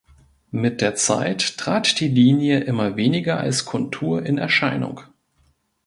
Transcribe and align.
Mit 0.49 0.81
der 0.81 0.95
Zeit 0.95 1.59
trat 1.59 1.99
die 1.99 2.07
Linie 2.07 2.61
immer 2.61 2.95
weniger 2.97 3.39
als 3.39 3.65
Kontur 3.65 4.25
in 4.25 4.39
Erscheinung. 4.39 5.01